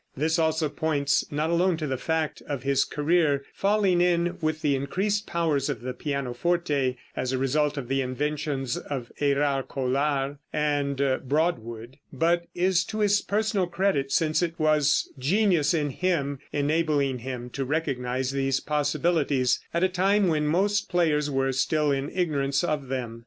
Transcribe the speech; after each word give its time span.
This 0.17 0.39
also 0.39 0.67
points 0.67 1.31
not 1.31 1.51
alone 1.51 1.77
to 1.77 1.85
the 1.85 1.95
fact 1.95 2.41
of 2.47 2.63
his 2.63 2.85
career 2.85 3.43
falling 3.53 4.01
in 4.01 4.39
with 4.41 4.63
the 4.63 4.75
increased 4.75 5.27
powers 5.27 5.69
of 5.69 5.81
the 5.81 5.93
pianoforte, 5.93 6.97
as 7.15 7.31
a 7.31 7.37
result 7.37 7.77
of 7.77 7.87
the 7.87 8.01
inventions 8.01 8.77
of 8.77 9.11
Érard, 9.21 9.67
Collard 9.67 10.39
and 10.51 10.95
Broadwood, 11.23 11.99
but 12.11 12.47
is 12.55 12.83
to 12.85 13.01
his 13.01 13.21
personal 13.21 13.67
credit, 13.67 14.11
since 14.11 14.41
it 14.41 14.57
was 14.57 15.07
genius 15.19 15.71
in 15.71 15.91
him 15.91 16.39
enabling 16.51 17.19
him 17.19 17.51
to 17.51 17.63
recognize 17.63 18.31
these 18.31 18.59
possibilities, 18.59 19.59
at 19.71 19.83
a 19.83 19.87
time 19.87 20.29
when 20.29 20.47
most 20.47 20.89
players 20.89 21.29
were 21.29 21.51
still 21.51 21.91
in 21.91 22.09
ignorance 22.09 22.63
of 22.63 22.87
them. 22.87 23.19